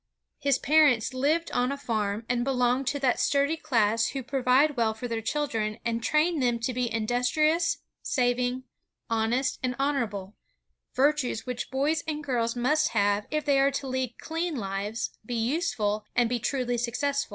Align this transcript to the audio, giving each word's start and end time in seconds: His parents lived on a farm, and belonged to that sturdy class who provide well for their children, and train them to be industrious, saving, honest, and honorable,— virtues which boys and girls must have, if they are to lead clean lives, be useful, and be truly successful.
His 0.39 0.57
parents 0.57 1.13
lived 1.13 1.51
on 1.51 1.71
a 1.71 1.77
farm, 1.77 2.25
and 2.27 2.43
belonged 2.43 2.87
to 2.87 2.97
that 3.01 3.19
sturdy 3.19 3.55
class 3.55 4.07
who 4.09 4.23
provide 4.23 4.75
well 4.75 4.95
for 4.95 5.07
their 5.07 5.21
children, 5.21 5.77
and 5.85 6.01
train 6.01 6.39
them 6.39 6.57
to 6.61 6.73
be 6.73 6.91
industrious, 6.91 7.77
saving, 8.01 8.63
honest, 9.11 9.59
and 9.61 9.75
honorable,— 9.77 10.35
virtues 10.95 11.45
which 11.45 11.69
boys 11.69 12.01
and 12.07 12.23
girls 12.23 12.55
must 12.55 12.93
have, 12.97 13.27
if 13.29 13.45
they 13.45 13.59
are 13.59 13.69
to 13.69 13.87
lead 13.87 14.17
clean 14.17 14.55
lives, 14.55 15.11
be 15.23 15.35
useful, 15.35 16.03
and 16.15 16.29
be 16.29 16.39
truly 16.39 16.79
successful. 16.79 17.29